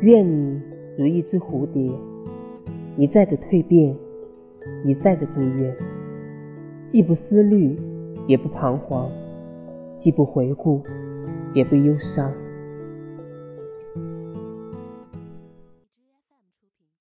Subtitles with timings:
[0.00, 0.62] 愿你
[0.96, 1.90] 如一只蝴蝶，
[2.96, 3.96] 一再的蜕变，
[4.84, 5.74] 一再的祝愿，
[6.90, 7.76] 既不思虑，
[8.28, 9.10] 也不彷徨，
[9.98, 10.80] 既不回顾，
[11.52, 12.32] 也不忧伤。